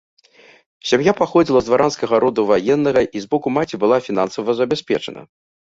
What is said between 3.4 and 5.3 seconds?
маці была фінансава забяспечана.